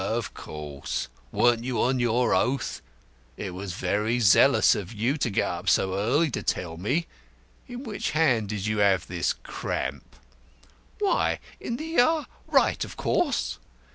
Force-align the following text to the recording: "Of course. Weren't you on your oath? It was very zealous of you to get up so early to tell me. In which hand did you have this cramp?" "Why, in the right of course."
"Of 0.03 0.33
course. 0.33 1.09
Weren't 1.31 1.63
you 1.63 1.79
on 1.79 1.99
your 1.99 2.33
oath? 2.33 2.81
It 3.37 3.51
was 3.53 3.73
very 3.73 4.19
zealous 4.19 4.73
of 4.73 4.91
you 4.91 5.15
to 5.17 5.29
get 5.29 5.45
up 5.47 5.69
so 5.69 5.93
early 5.93 6.31
to 6.31 6.41
tell 6.41 6.75
me. 6.75 7.05
In 7.67 7.83
which 7.83 8.09
hand 8.09 8.49
did 8.49 8.65
you 8.65 8.79
have 8.79 9.05
this 9.05 9.33
cramp?" 9.33 10.15
"Why, 10.97 11.39
in 11.59 11.75
the 11.77 12.25
right 12.47 12.83
of 12.83 12.97
course." 12.97 13.59